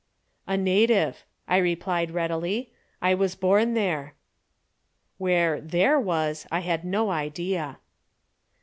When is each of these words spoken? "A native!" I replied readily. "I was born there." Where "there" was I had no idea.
"A 0.47 0.57
native!" 0.57 1.23
I 1.47 1.57
replied 1.57 2.09
readily. 2.09 2.71
"I 3.03 3.13
was 3.13 3.35
born 3.35 3.75
there." 3.75 4.15
Where 5.19 5.61
"there" 5.61 5.99
was 5.99 6.47
I 6.51 6.61
had 6.61 6.83
no 6.83 7.11
idea. 7.11 7.77